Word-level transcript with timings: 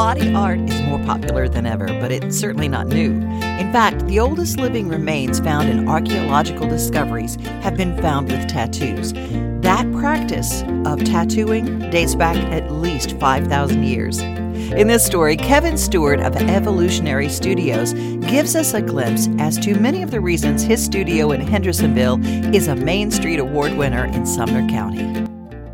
Body 0.00 0.32
art 0.32 0.60
is 0.60 0.80
more 0.80 0.98
popular 1.00 1.46
than 1.46 1.66
ever, 1.66 1.84
but 1.86 2.10
it's 2.10 2.34
certainly 2.34 2.68
not 2.68 2.86
new. 2.86 3.10
In 3.10 3.70
fact, 3.70 4.06
the 4.06 4.18
oldest 4.18 4.58
living 4.58 4.88
remains 4.88 5.40
found 5.40 5.68
in 5.68 5.86
archaeological 5.90 6.66
discoveries 6.66 7.36
have 7.60 7.76
been 7.76 8.00
found 8.00 8.32
with 8.32 8.48
tattoos. 8.48 9.12
That 9.60 9.92
practice 9.92 10.62
of 10.86 11.04
tattooing 11.04 11.90
dates 11.90 12.14
back 12.14 12.36
at 12.50 12.72
least 12.72 13.18
5,000 13.18 13.84
years. 13.84 14.20
In 14.20 14.86
this 14.86 15.04
story, 15.04 15.36
Kevin 15.36 15.76
Stewart 15.76 16.20
of 16.20 16.34
Evolutionary 16.34 17.28
Studios 17.28 17.92
gives 17.92 18.56
us 18.56 18.72
a 18.72 18.80
glimpse 18.80 19.28
as 19.38 19.58
to 19.58 19.78
many 19.78 20.02
of 20.02 20.10
the 20.10 20.20
reasons 20.22 20.62
his 20.62 20.82
studio 20.82 21.30
in 21.32 21.42
Hendersonville 21.42 22.24
is 22.54 22.68
a 22.68 22.74
Main 22.74 23.10
Street 23.10 23.38
Award 23.38 23.76
winner 23.76 24.06
in 24.06 24.24
Sumner 24.24 24.66
County. 24.70 25.19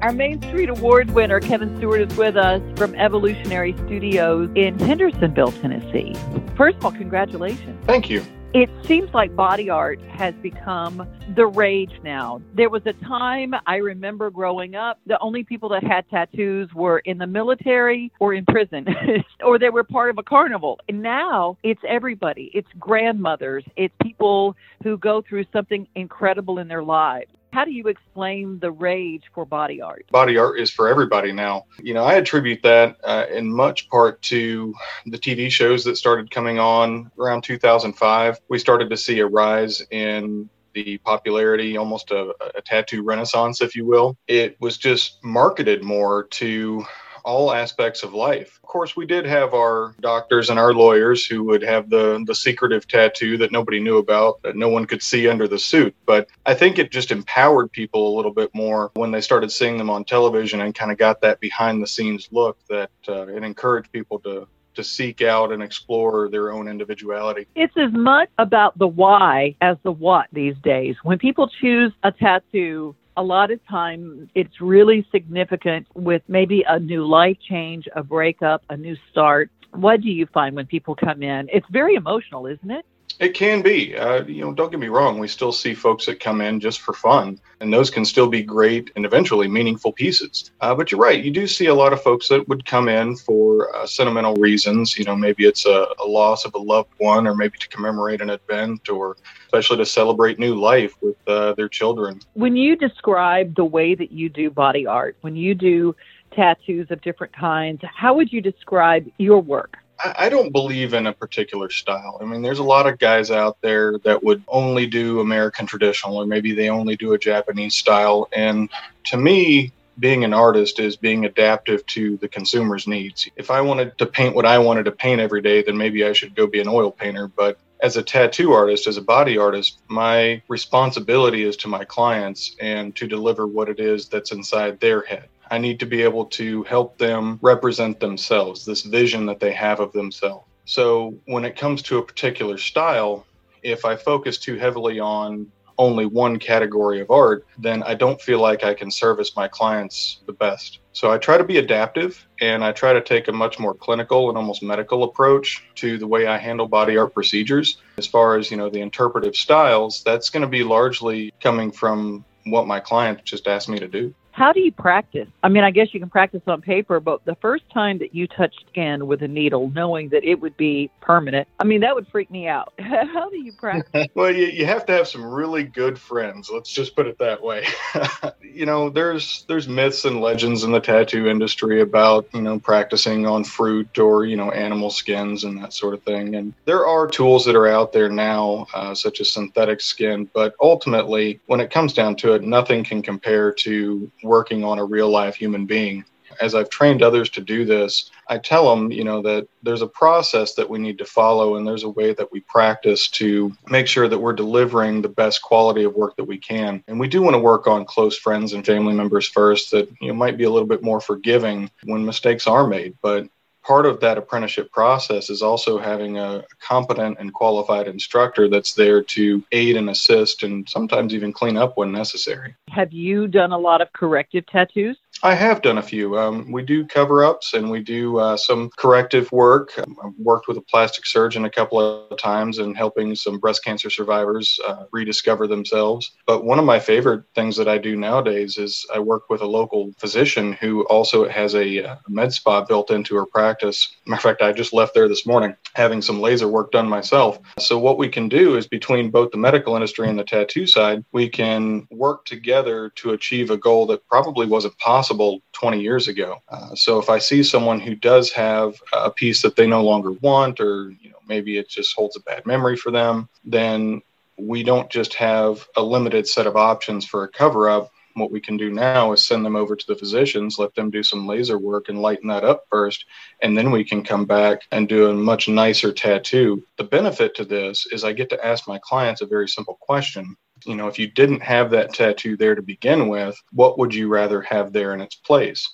Our 0.07 0.12
Main 0.12 0.41
Street 0.41 0.68
Award 0.68 1.11
winner, 1.11 1.41
Kevin 1.41 1.77
Stewart, 1.79 2.00
is 2.00 2.16
with 2.16 2.36
us 2.36 2.62
from 2.79 2.95
Evolutionary 2.95 3.73
Studios 3.86 4.48
in 4.55 4.79
Hendersonville, 4.79 5.50
Tennessee. 5.50 6.15
First 6.56 6.77
of 6.77 6.84
all, 6.84 6.92
congratulations. 6.92 7.84
Thank 7.87 8.09
you. 8.09 8.24
It 8.55 8.70
seems 8.84 9.12
like 9.12 9.34
body 9.34 9.69
art 9.69 10.01
has 10.02 10.32
become 10.37 11.09
the 11.34 11.48
rage 11.48 11.91
now. 12.05 12.41
There 12.55 12.70
was 12.70 12.82
a 12.87 12.92
time 12.92 13.52
I 13.66 13.79
remember 13.79 14.30
growing 14.30 14.77
up, 14.77 15.01
the 15.06 15.19
only 15.19 15.42
people 15.42 15.69
that 15.70 15.82
had 15.82 16.09
tattoos 16.09 16.73
were 16.73 17.01
in 17.01 17.18
the 17.18 17.27
military 17.27 18.12
or 18.20 18.32
in 18.32 18.45
prison, 18.45 18.87
or 19.45 19.59
they 19.59 19.70
were 19.70 19.82
part 19.82 20.10
of 20.10 20.18
a 20.18 20.23
carnival. 20.23 20.79
And 20.88 21.02
now 21.02 21.59
it's 21.65 21.82
everybody. 21.87 22.52
It's 22.54 22.68
grandmothers, 22.79 23.65
it's 23.74 23.95
people 24.01 24.54
who 24.84 24.98
go 24.98 25.20
through 25.20 25.46
something 25.52 25.88
incredible 25.96 26.60
in 26.60 26.68
their 26.68 26.84
lives. 26.84 27.27
How 27.52 27.64
do 27.64 27.70
you 27.70 27.88
explain 27.88 28.59
the 28.59 28.70
rage 28.70 29.24
for 29.34 29.45
body 29.45 29.80
art? 29.80 30.06
Body 30.10 30.37
art 30.37 30.60
is 30.60 30.70
for 30.70 30.88
everybody 30.88 31.32
now. 31.32 31.64
You 31.82 31.95
know, 31.95 32.04
I 32.04 32.14
attribute 32.14 32.62
that 32.62 32.96
uh, 33.02 33.27
in 33.32 33.50
much 33.50 33.88
part 33.88 34.20
to 34.23 34.74
the 35.06 35.18
TV 35.18 35.51
shows 35.51 35.84
that 35.84 35.96
started 35.96 36.30
coming 36.30 36.59
on 36.59 37.10
around 37.18 37.42
2005. 37.42 38.40
We 38.48 38.59
started 38.59 38.90
to 38.90 38.96
see 38.96 39.21
a 39.21 39.26
rise 39.26 39.82
in 39.90 40.51
the 40.74 40.98
popularity, 40.98 41.79
almost 41.79 42.10
a, 42.10 42.34
a, 42.54 42.60
tattoo 42.60 43.02
renaissance, 43.02 43.62
if 43.62 43.74
you 43.74 43.87
will. 43.87 44.15
It 44.28 44.60
was 44.60 44.76
just 44.76 45.24
marketed 45.24 45.82
more 45.82 46.24
to 46.24 46.84
all 47.27 47.52
aspects 47.52 48.02
of 48.02 48.15
life. 48.15 48.59
Of 48.63 48.69
course, 48.69 48.96
we 48.96 49.05
did 49.05 49.27
have 49.27 49.52
our 49.52 49.95
doctors 50.01 50.49
and 50.49 50.59
our 50.59 50.73
lawyers 50.73 51.27
who 51.27 51.43
would 51.45 51.63
have 51.63 51.91
the 51.91 52.23
the 52.27 52.35
secretive 52.35 52.87
tattoo 52.88 53.37
that 53.38 53.52
nobody 53.52 53.80
knew 53.80 53.99
about, 53.99 54.41
that 54.43 54.57
no 54.57 54.68
one 54.68 54.87
could 54.87 55.02
see 55.02 55.29
under 55.29 55.49
the 55.49 55.59
suit. 55.59 55.95
But 56.07 56.29
I 56.46 56.55
think 56.55 56.79
it 56.79 56.91
just 56.91 57.10
empowered 57.10 57.73
people 57.73 58.09
a 58.09 58.16
little 58.16 58.33
bit 58.33 58.51
more 58.55 58.93
when 58.95 59.10
they 59.10 59.21
started 59.21 59.51
seeing 59.51 59.77
them 59.77 59.91
on 59.91 60.05
television 60.05 60.60
and 60.60 60.74
kind 60.74 60.93
of 60.93 60.99
got 60.99 61.21
that 61.21 61.41
behind 61.41 61.83
the 61.83 61.87
scenes 61.87 62.29
look 62.30 62.59
that 62.68 62.91
uh, 63.09 63.27
it 63.27 63.43
encouraged 63.43 63.90
people 63.93 64.21
to 64.21 64.47
to 64.77 64.84
seek 64.84 65.22
out 65.22 65.53
and 65.53 65.62
explore 65.62 66.28
their 66.28 66.53
own 66.53 66.69
individuality. 66.69 67.47
It's 67.55 67.77
as 67.77 67.93
much 67.93 68.28
about 68.38 68.78
the 68.78 68.87
why 68.87 69.56
as 69.61 69.78
the 69.83 69.91
what 69.91 70.27
these 70.33 70.55
days. 70.62 70.97
When 71.03 71.19
people 71.19 71.50
choose 71.61 71.93
a 72.03 72.12
tattoo, 72.12 72.94
a 73.16 73.22
lot 73.22 73.50
of 73.50 73.64
time 73.66 74.28
it's 74.34 74.60
really 74.60 75.06
significant 75.10 75.86
with 75.94 76.22
maybe 76.28 76.64
a 76.69 76.78
new 76.78 77.06
life 77.06 77.36
change, 77.48 77.88
a 77.97 78.03
breakup, 78.03 78.62
a 78.69 78.76
new 78.76 78.97
start. 79.10 79.50
What 79.72 80.00
do 80.00 80.09
you 80.09 80.26
find 80.32 80.54
when 80.54 80.66
people 80.66 80.94
come 80.94 81.22
in? 81.22 81.48
It's 81.53 81.66
very 81.70 81.94
emotional, 81.94 82.47
isn't 82.47 82.70
it? 82.70 82.84
It 83.19 83.34
can 83.34 83.62
be. 83.62 83.97
Uh, 83.97 84.25
you 84.25 84.42
know, 84.42 84.53
don't 84.53 84.70
get 84.70 84.81
me 84.81 84.88
wrong. 84.88 85.19
We 85.19 85.28
still 85.28 85.53
see 85.53 85.75
folks 85.75 86.06
that 86.06 86.20
come 86.20 86.41
in 86.41 86.60
just 86.60 86.81
for 86.81 86.92
fun, 86.92 87.41
and 87.60 87.72
those 87.72 87.88
can 87.88 88.04
still 88.04 88.28
be 88.28 88.42
great 88.42 88.91
and 88.94 89.06
eventually 89.06 89.48
meaningful 89.48 89.92
pieces. 89.92 90.50
Uh, 90.60 90.75
but 90.75 90.91
you're 90.91 91.00
right. 91.00 91.25
You 91.25 91.31
do 91.31 91.47
see 91.47 91.66
a 91.66 91.75
lot 91.75 91.92
of 91.92 92.03
folks 92.03 92.28
that 92.28 92.47
would 92.48 92.66
come 92.66 92.88
in 92.88 93.16
for 93.16 93.75
uh, 93.75 93.87
sentimental 93.87 94.34
reasons. 94.37 94.98
You 94.98 95.04
know, 95.04 95.16
maybe 95.16 95.47
it's 95.47 95.64
a, 95.64 95.87
a, 96.03 96.06
loss 96.06 96.44
of 96.44 96.54
a 96.54 96.59
loved 96.59 96.91
one, 96.98 97.26
or 97.26 97.34
maybe 97.34 97.56
to 97.59 97.69
commemorate 97.69 98.20
an 98.20 98.31
event, 98.31 98.88
or 98.91 99.16
especially 99.47 99.78
to 99.78 99.87
celebrate 99.87 100.38
new 100.38 100.54
life 100.54 100.94
with 101.00 101.16
uh, 101.26 101.54
their 101.54 101.69
children. 101.69 102.21
When 102.34 102.55
you 102.56 102.76
describe 102.76 103.55
the 103.55 103.65
way 103.65 103.94
that 103.94 104.12
you 104.12 104.28
do 104.28 104.50
body 104.50 104.87
art, 104.87 105.16
when 105.22 105.37
you 105.37 105.55
do 105.55 105.97
tattoos 106.32 106.91
of 106.91 107.00
different 107.00 107.32
kinds, 107.32 107.81
how 107.82 108.15
would 108.15 108.32
you 108.32 108.43
describe 108.43 109.10
your 109.16 109.41
work? 109.41 109.78
I 110.05 110.29
don't 110.29 110.53
believe 110.53 110.95
in 110.95 111.07
a 111.07 111.12
particular 111.12 111.71
style. 111.71 112.19
I 112.21 112.25
mean, 112.25 112.43
there's 112.43 112.59
a 112.59 112.65
lot 112.65 112.87
of 112.87 112.99
guys 112.99 113.31
out 113.31 113.57
there 113.62 113.99
that 114.01 114.23
would 114.23 114.43
only 114.49 114.87
do 114.87 115.21
American 115.21 115.67
traditional, 115.67 116.17
or 116.17 116.27
maybe 116.27 116.55
they 116.55 116.69
only 116.69 116.97
do 116.97 117.15
a 117.15 117.19
Japanese 117.19 117.75
style. 117.75 118.29
And 118.33 118.69
to 119.05 119.17
me, 119.17 119.73
being 119.99 120.25
an 120.25 120.35
artist 120.35 120.79
is 120.79 120.97
being 120.97 121.25
adaptive 121.25 121.85
to 121.87 122.19
the 122.19 122.29
consumer's 122.29 122.87
needs. 122.87 123.29
If 123.37 123.51
I 123.51 123.61
wanted 123.61 123.97
to 123.99 124.06
paint 124.06 124.35
what 124.35 124.45
I 124.45 124.59
wanted 124.59 124.85
to 124.85 124.93
paint 124.93 125.21
every 125.21 125.41
day, 125.41 125.62
then 125.62 125.77
maybe 125.77 126.05
I 126.05 126.12
should 126.12 126.35
go 126.35 126.47
be 126.47 126.61
an 126.61 126.69
oil 126.69 126.91
painter. 126.91 127.29
But 127.29 127.59
as 127.81 127.97
a 127.97 128.03
tattoo 128.03 128.53
artist, 128.53 128.87
as 128.87 128.97
a 128.97 129.03
body 129.03 129.39
artist, 129.39 129.79
my 129.89 130.43
responsibility 130.49 131.45
is 131.45 131.56
to 131.59 131.69
my 131.69 131.85
clients 131.85 132.56
and 132.61 132.95
to 132.97 133.06
deliver 133.06 133.47
what 133.47 133.69
it 133.69 133.81
is 133.81 134.09
that's 134.09 134.33
inside 134.33 134.81
their 134.81 135.03
head. 135.03 135.29
I 135.51 135.59
need 135.59 135.81
to 135.81 135.87
be 135.87 136.03
able 136.03 136.27
to 136.27 136.62
help 136.65 136.99
them 136.99 137.39
represent 137.43 138.01
themselves, 138.01 138.65
this 138.65 138.83
vision 138.83 139.27
that 139.27 139.41
they 139.41 139.53
have 139.53 139.81
of 139.81 139.93
themselves. 139.93 140.47
So 140.65 141.15
when 141.27 141.45
it 141.45 141.57
comes 141.57 141.83
to 141.83 141.99
a 141.99 142.03
particular 142.03 142.59
style, 142.59 143.25
if 143.62 143.85
I 143.85 143.97
focus 143.97 144.39
too 144.39 144.56
heavily 144.56 144.99
on 144.99 145.51
only 145.79 146.06
one 146.06 146.39
category 146.39 147.01
of 147.01 147.11
art, 147.11 147.47
then 147.59 147.83
I 147.83 147.95
don't 147.95 148.21
feel 148.21 148.41
like 148.41 148.65
I 148.65 148.75
can 148.75 148.91
service 148.91 149.37
my 149.37 149.47
clients 149.47 150.21
the 150.27 150.33
best. 150.33 150.81
So 150.93 151.11
I 151.11 151.19
try 151.19 151.37
to 151.37 151.45
be 151.45 151.59
adaptive 151.59 152.27
and 152.41 152.65
I 152.65 152.73
try 152.73 152.93
to 152.93 153.03
take 153.03 153.29
a 153.29 153.33
much 153.33 153.59
more 153.59 153.75
clinical 153.75 154.29
and 154.29 154.39
almost 154.39 154.62
medical 154.62 155.05
approach 155.05 155.62
to 155.77 155.99
the 155.99 156.06
way 156.06 156.27
I 156.27 156.39
handle 156.39 156.67
body 156.67 156.97
art 156.97 157.12
procedures. 157.12 157.77
As 157.99 158.06
far 158.06 158.37
as, 158.37 158.51
you 158.51 158.56
know, 158.56 158.71
the 158.71 158.81
interpretive 158.81 159.37
styles, 159.37 160.03
that's 160.03 160.31
going 160.31 160.43
to 160.43 160.49
be 160.49 160.65
largely 160.65 161.33
coming 161.41 161.71
from 161.71 162.25
what 162.47 162.67
my 162.67 162.81
client 162.81 163.25
just 163.25 163.47
asked 163.47 163.69
me 163.69 163.79
to 163.79 163.89
do. 163.89 164.15
How 164.37 164.53
do 164.53 164.61
you 164.61 164.71
practice? 164.71 165.29
I 165.43 165.49
mean, 165.49 165.65
I 165.65 165.71
guess 165.71 165.95
you 165.95 165.99
can 165.99 166.11
practice 166.11 166.43
on 166.47 166.61
paper, 166.61 167.01
but 167.01 167.25
the 167.25 167.37
first 167.37 167.65
time 167.71 167.97
that 168.01 168.15
you 168.15 168.27
touch 168.27 168.55
skin 168.69 169.07
with 169.07 169.23
a 169.23 169.29
needle, 169.29 169.71
knowing 169.71 170.11
that 170.11 170.25
it 170.25 170.39
would 170.43 170.59
be 170.59 170.91
permanent, 171.01 171.49
I 171.59 171.65
mean, 171.65 171.81
that 171.81 171.95
would 171.95 172.07
freak 172.09 172.31
me 172.31 172.47
out. 172.47 172.75
How 172.79 173.31
do 173.31 173.39
you 173.39 173.55
practice? 173.55 174.09
well, 174.15 174.31
you, 174.31 174.49
you 174.49 174.67
have 174.67 174.85
to 174.87 174.93
have 174.93 175.09
some 175.09 175.25
really 175.25 175.63
good 175.63 175.99
friends. 175.99 176.51
Let's 176.53 176.71
just 176.71 176.95
put 176.95 177.07
it 177.07 177.17
that 177.19 177.43
way. 177.43 177.65
you 178.43 178.67
know, 178.67 178.91
there's 178.91 179.47
there's 179.49 179.69
myths 179.69 180.05
and 180.05 180.21
legends 180.21 180.65
in 180.65 180.71
the 180.71 180.81
tattoo 180.81 181.29
industry 181.29 181.81
about 181.81 182.29
you 182.35 182.43
know 182.43 182.59
practicing 182.59 183.27
on 183.27 183.43
fruit 183.43 183.99
or 183.99 184.27
you 184.27 184.37
know 184.37 184.51
animal 184.51 184.91
skins 184.91 185.45
and 185.45 185.57
that 185.63 185.73
sort 185.73 185.95
of 185.95 186.03
thing. 186.03 186.35
And 186.35 186.53
there 186.67 186.87
are 186.87 187.07
tools 187.07 187.47
that 187.47 187.57
are 187.57 187.69
out 187.69 187.95
there 187.95 188.11
now, 188.11 188.67
uh, 188.75 188.95
such 188.95 189.23
as 189.23 189.33
synthetic 189.33 189.81
skin, 189.81 190.29
but 190.35 190.55
ultimately, 190.61 191.41
when 191.47 191.61
it 191.61 191.71
comes 191.71 191.95
down 191.95 192.17
to 192.17 192.35
it, 192.35 192.43
nothing 192.43 192.85
can 192.85 193.01
compare 193.01 193.51
to 193.51 194.13
working 194.26 194.64
on 194.64 194.78
a 194.78 194.84
real 194.84 195.09
life 195.09 195.34
human 195.34 195.66
being. 195.66 196.04
As 196.41 196.54
I've 196.54 196.69
trained 196.69 197.03
others 197.03 197.31
to 197.31 197.41
do 197.41 197.64
this, 197.64 198.10
I 198.28 198.38
tell 198.38 198.69
them, 198.69 198.91
you 198.91 199.04
know, 199.04 199.22
that 199.22 199.48
there's 199.62 199.81
a 199.81 199.87
process 199.87 200.54
that 200.54 200.69
we 200.69 200.78
need 200.78 200.98
to 200.98 201.04
follow 201.04 201.56
and 201.56 201.66
there's 201.66 201.84
a 201.84 201.88
way 201.88 202.12
that 202.12 202.31
we 202.32 202.41
practice 202.41 203.09
to 203.10 203.53
make 203.69 203.87
sure 203.87 204.09
that 204.09 204.19
we're 204.19 204.32
delivering 204.32 205.00
the 205.00 205.09
best 205.09 205.41
quality 205.41 205.84
of 205.84 205.94
work 205.94 206.16
that 206.16 206.25
we 206.25 206.37
can. 206.37 206.82
And 206.88 207.00
we 207.00 207.09
do 207.09 207.22
want 207.22 207.34
to 207.34 207.41
work 207.41 207.66
on 207.66 207.84
close 207.84 208.19
friends 208.19 208.53
and 208.53 208.66
family 208.66 208.92
members 208.92 209.28
first 209.28 209.70
that 209.70 209.88
you 210.00 210.09
know 210.09 210.14
might 210.14 210.37
be 210.37 210.44
a 210.44 210.50
little 210.50 210.69
bit 210.69 210.82
more 210.82 211.00
forgiving 211.00 211.70
when 211.84 212.04
mistakes 212.04 212.47
are 212.47 212.66
made, 212.66 212.97
but 213.00 213.28
part 213.66 213.84
of 213.84 213.99
that 214.00 214.16
apprenticeship 214.16 214.71
process 214.71 215.28
is 215.28 215.43
also 215.43 215.77
having 215.77 216.19
a 216.19 216.44
competent 216.60 217.19
and 217.19 217.34
qualified 217.34 217.88
instructor 217.88 218.49
that's 218.49 218.75
there 218.75 219.03
to 219.03 219.43
aid 219.50 219.77
and 219.77 219.91
assist 219.91 220.44
and 220.44 220.69
sometimes 220.69 221.12
even 221.12 221.32
clean 221.32 221.56
up 221.56 221.76
when 221.76 221.91
necessary. 221.91 222.55
Have 222.71 222.93
you 222.93 223.26
done 223.26 223.53
a 223.53 223.59
lot 223.59 223.81
of 223.81 223.93
corrective 223.93 224.47
tattoos? 224.47 224.97
I 225.22 225.34
have 225.34 225.62
done 225.62 225.78
a 225.78 225.82
few. 225.82 226.19
Um, 226.19 226.53
we 226.53 226.62
do 226.62 226.84
cover 226.87 227.25
ups 227.25 227.54
and 227.54 227.71
we 227.71 227.81
do 227.81 228.19
uh, 228.19 228.37
some 228.37 228.71
corrective 228.77 229.32
work. 229.32 229.72
I've 229.78 230.12
worked 230.19 230.46
with 230.46 230.58
a 230.58 230.62
plastic 230.62 231.06
surgeon 231.06 231.44
a 231.46 231.50
couple 231.50 231.79
of 232.11 232.19
times 232.19 232.58
and 232.58 232.76
helping 232.76 233.14
some 233.14 233.38
breast 233.38 233.64
cancer 233.64 233.88
survivors 233.88 234.58
uh, 234.67 234.85
rediscover 234.93 235.46
themselves. 235.46 236.12
But 236.26 236.44
one 236.44 236.58
of 236.58 236.64
my 236.64 236.79
favorite 236.79 237.25
things 237.35 237.56
that 237.56 237.69
I 237.69 237.79
do 237.79 237.96
nowadays 237.96 238.58
is 238.58 238.85
I 238.94 238.99
work 238.99 239.31
with 239.31 239.41
a 239.41 239.46
local 239.46 239.93
physician 239.99 240.52
who 240.52 240.85
also 240.87 241.29
has 241.29 241.55
a, 241.55 241.79
a 241.79 242.00
med 242.08 242.32
spa 242.32 242.62
built 242.64 242.91
into 242.91 243.17
her 243.17 243.26
practice. 243.26 243.96
Matter 244.06 244.19
of 244.19 244.23
fact, 244.23 244.43
I 244.43 244.52
just 244.52 244.75
left 244.75 244.94
there 244.94 245.08
this 245.08 245.26
morning 245.26 245.56
having 245.75 246.02
some 246.02 246.20
laser 246.20 246.49
work 246.49 246.73
done 246.73 246.88
myself. 246.88 247.38
So, 247.58 247.79
what 247.79 247.99
we 247.99 248.08
can 248.08 248.29
do 248.29 248.56
is 248.56 248.67
between 248.67 249.11
both 249.11 249.31
the 249.31 249.38
medical 249.38 249.75
industry 249.75 250.08
and 250.08 250.19
the 250.19 250.25
tattoo 250.25 250.67
side, 250.67 251.05
we 251.12 251.29
can 251.29 251.87
work 251.91 252.25
together 252.26 252.91
to 252.96 253.11
achieve 253.11 253.50
a 253.50 253.56
goal 253.56 253.87
that 253.87 254.06
probably 254.08 254.46
wasn't 254.46 254.76
possible 254.79 255.06
possible 255.06 255.41
20 255.53 255.81
years 255.81 256.08
ago. 256.08 256.43
Uh, 256.49 256.75
so 256.75 256.99
if 256.99 257.08
I 257.08 257.19
see 257.19 257.44
someone 257.44 257.79
who 257.79 257.94
does 257.94 258.32
have 258.32 258.75
a 258.93 259.11
piece 259.11 259.41
that 259.43 259.55
they 259.55 259.67
no 259.67 259.85
longer 259.85 260.12
want, 260.12 260.58
or 260.58 260.91
you 261.00 261.11
know 261.11 261.19
maybe 261.29 261.58
it 261.58 261.69
just 261.69 261.94
holds 261.94 262.17
a 262.17 262.20
bad 262.20 262.44
memory 262.44 262.76
for 262.76 262.91
them, 262.91 263.29
then 263.44 264.03
we 264.37 264.64
don't 264.64 264.91
just 264.91 265.14
have 265.14 265.64
a 265.76 265.82
limited 265.82 266.26
set 266.26 266.49
of 266.49 266.56
options 266.56 267.06
for 267.06 267.23
a 267.23 267.29
cover 267.29 267.69
up 267.69 267.93
what 268.14 268.31
we 268.31 268.41
can 268.41 268.56
do 268.56 268.70
now 268.70 269.12
is 269.12 269.25
send 269.25 269.44
them 269.44 269.56
over 269.56 269.76
to 269.76 269.87
the 269.87 269.94
physicians, 269.94 270.58
let 270.58 270.75
them 270.75 270.91
do 270.91 271.03
some 271.03 271.26
laser 271.26 271.58
work 271.58 271.91
and 271.91 272.00
lighten 272.00 272.29
that 272.29 272.44
up 272.44 272.64
first, 272.70 273.05
and 273.43 273.56
then 273.56 273.70
we 273.70 273.85
can 273.85 274.03
come 274.03 274.25
back 274.25 274.62
and 274.73 274.88
do 274.88 275.11
a 275.11 275.14
much 275.14 275.49
nicer 275.49 275.93
tattoo. 275.93 276.64
The 276.79 276.85
benefit 276.85 277.35
to 277.35 277.44
this 277.44 277.87
is 277.93 278.05
I 278.05 278.14
get 278.14 278.31
to 278.31 278.47
ask 278.47 278.67
my 278.67 278.79
clients 278.82 279.20
a 279.20 279.26
very 279.26 279.49
simple 279.49 279.76
question. 279.82 280.35
You 280.64 280.75
know, 280.75 280.88
if 280.88 280.99
you 280.99 281.06
didn't 281.06 281.43
have 281.43 281.70
that 281.70 281.93
tattoo 281.94 282.37
there 282.37 282.55
to 282.55 282.62
begin 282.62 283.08
with, 283.08 283.37
what 283.53 283.79
would 283.79 283.94
you 283.94 284.08
rather 284.08 284.41
have 284.43 284.73
there 284.73 284.94
in 284.94 285.00
its 285.00 285.17
place? 285.17 285.67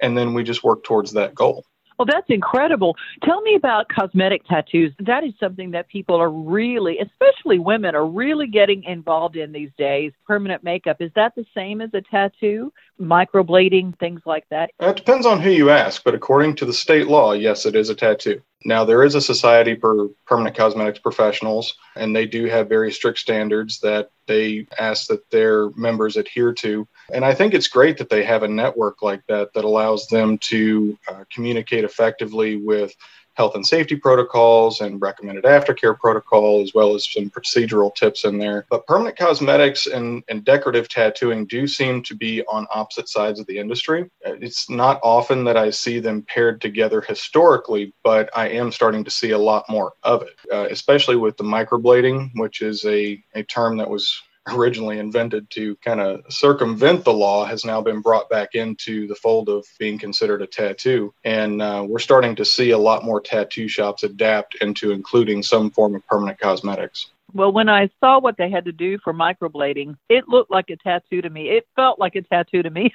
And 0.00 0.16
then 0.16 0.32
we 0.34 0.42
just 0.42 0.64
work 0.64 0.82
towards 0.82 1.12
that 1.12 1.34
goal. 1.34 1.64
Well, 1.98 2.06
that's 2.06 2.30
incredible. 2.30 2.96
Tell 3.24 3.42
me 3.42 3.56
about 3.56 3.90
cosmetic 3.90 4.46
tattoos. 4.46 4.94
That 5.00 5.22
is 5.22 5.34
something 5.38 5.72
that 5.72 5.86
people 5.88 6.16
are 6.16 6.30
really, 6.30 6.98
especially 6.98 7.58
women, 7.58 7.94
are 7.94 8.06
really 8.06 8.46
getting 8.46 8.84
involved 8.84 9.36
in 9.36 9.52
these 9.52 9.68
days. 9.76 10.12
Permanent 10.26 10.64
makeup, 10.64 10.96
is 11.00 11.10
that 11.14 11.34
the 11.34 11.44
same 11.54 11.82
as 11.82 11.90
a 11.92 12.00
tattoo? 12.00 12.72
Microblading, 12.98 13.98
things 13.98 14.22
like 14.24 14.46
that? 14.48 14.70
It 14.80 14.96
depends 14.96 15.26
on 15.26 15.42
who 15.42 15.50
you 15.50 15.68
ask, 15.68 16.02
but 16.02 16.14
according 16.14 16.56
to 16.56 16.64
the 16.64 16.72
state 16.72 17.08
law, 17.08 17.32
yes, 17.32 17.66
it 17.66 17.76
is 17.76 17.90
a 17.90 17.94
tattoo. 17.94 18.40
Now, 18.64 18.84
there 18.84 19.02
is 19.02 19.14
a 19.14 19.22
society 19.22 19.74
for 19.74 20.08
permanent 20.26 20.54
cosmetics 20.54 20.98
professionals, 20.98 21.74
and 21.96 22.14
they 22.14 22.26
do 22.26 22.44
have 22.46 22.68
very 22.68 22.92
strict 22.92 23.18
standards 23.18 23.80
that 23.80 24.10
they 24.26 24.66
ask 24.78 25.06
that 25.08 25.30
their 25.30 25.70
members 25.70 26.16
adhere 26.16 26.52
to. 26.54 26.86
And 27.12 27.24
I 27.24 27.34
think 27.34 27.54
it's 27.54 27.68
great 27.68 27.96
that 27.98 28.10
they 28.10 28.22
have 28.22 28.42
a 28.42 28.48
network 28.48 29.02
like 29.02 29.22
that 29.28 29.54
that 29.54 29.64
allows 29.64 30.08
them 30.08 30.36
to 30.38 30.98
uh, 31.08 31.24
communicate 31.32 31.84
effectively 31.84 32.56
with 32.56 32.94
health 33.34 33.54
and 33.54 33.66
safety 33.66 33.96
protocols 33.96 34.80
and 34.80 35.00
recommended 35.00 35.44
aftercare 35.44 35.98
protocol, 35.98 36.62
as 36.62 36.74
well 36.74 36.94
as 36.94 37.10
some 37.10 37.30
procedural 37.30 37.94
tips 37.94 38.24
in 38.24 38.38
there. 38.38 38.66
But 38.70 38.86
permanent 38.86 39.16
cosmetics 39.16 39.86
and, 39.86 40.22
and 40.28 40.44
decorative 40.44 40.88
tattooing 40.88 41.46
do 41.46 41.66
seem 41.66 42.02
to 42.04 42.14
be 42.14 42.42
on 42.46 42.66
opposite 42.74 43.08
sides 43.08 43.40
of 43.40 43.46
the 43.46 43.58
industry. 43.58 44.10
It's 44.22 44.68
not 44.68 45.00
often 45.02 45.44
that 45.44 45.56
I 45.56 45.70
see 45.70 46.00
them 46.00 46.22
paired 46.22 46.60
together 46.60 47.00
historically, 47.00 47.92
but 48.02 48.30
I 48.36 48.48
am 48.48 48.72
starting 48.72 49.04
to 49.04 49.10
see 49.10 49.30
a 49.30 49.38
lot 49.38 49.64
more 49.68 49.92
of 50.02 50.22
it, 50.22 50.36
uh, 50.52 50.66
especially 50.70 51.16
with 51.16 51.36
the 51.36 51.44
microblading, 51.44 52.30
which 52.34 52.62
is 52.62 52.84
a, 52.84 53.22
a 53.34 53.42
term 53.44 53.76
that 53.78 53.88
was 53.88 54.20
originally 54.52 54.98
invented 54.98 55.50
to 55.50 55.76
kind 55.76 56.00
of 56.00 56.22
circumvent 56.28 57.04
the 57.04 57.12
law 57.12 57.44
has 57.44 57.64
now 57.64 57.80
been 57.80 58.00
brought 58.00 58.28
back 58.28 58.54
into 58.54 59.06
the 59.06 59.14
fold 59.14 59.48
of 59.48 59.66
being 59.78 59.98
considered 59.98 60.42
a 60.42 60.46
tattoo. 60.46 61.12
And 61.24 61.62
uh, 61.62 61.84
we're 61.88 61.98
starting 61.98 62.34
to 62.36 62.44
see 62.44 62.70
a 62.70 62.78
lot 62.78 63.04
more 63.04 63.20
tattoo 63.20 63.68
shops 63.68 64.02
adapt 64.02 64.56
into 64.56 64.90
including 64.92 65.42
some 65.42 65.70
form 65.70 65.94
of 65.94 66.06
permanent 66.06 66.38
cosmetics. 66.38 67.10
Well, 67.32 67.52
when 67.52 67.68
I 67.68 67.90
saw 68.00 68.18
what 68.18 68.36
they 68.36 68.50
had 68.50 68.64
to 68.64 68.72
do 68.72 68.98
for 68.98 69.14
microblading, 69.14 69.96
it 70.08 70.28
looked 70.28 70.50
like 70.50 70.70
a 70.70 70.76
tattoo 70.76 71.22
to 71.22 71.30
me. 71.30 71.50
It 71.50 71.66
felt 71.76 71.98
like 71.98 72.16
a 72.16 72.22
tattoo 72.22 72.62
to 72.62 72.70
me. 72.70 72.92